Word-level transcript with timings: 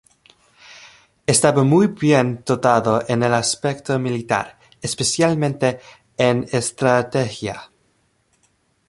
Estaba 1.27 1.63
muy 1.63 1.85
bien 1.85 2.41
dotado 2.43 3.03
en 3.07 3.21
el 3.21 3.35
aspecto 3.35 3.99
militar, 3.99 4.57
especialmente 4.81 5.79
en 6.17 6.47
estrategia. 6.51 7.69